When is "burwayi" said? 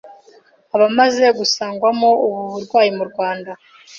2.51-2.89